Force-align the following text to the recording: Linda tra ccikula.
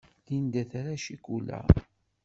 Linda 0.27 0.63
tra 0.71 0.95
ccikula. 1.03 1.59